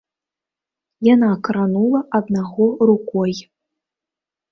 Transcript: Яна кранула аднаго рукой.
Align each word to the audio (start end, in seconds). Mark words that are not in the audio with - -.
Яна 1.07 1.27
кранула 1.47 2.01
аднаго 2.19 2.65
рукой. 2.91 3.31